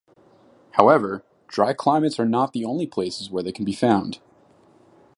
However, 0.71 1.23
dry 1.47 1.73
climates 1.73 2.19
are 2.19 2.25
not 2.25 2.53
the 2.53 2.65
only 2.65 2.87
places 2.87 3.29
where 3.29 3.43
they 3.43 3.51
can 3.51 3.65
be 3.65 3.71
found. 3.73 4.17